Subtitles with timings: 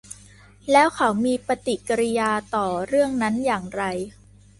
[0.71, 3.83] แล้วเขามีปฏิกิริยาต่อเรื่องนั้นอย่างไร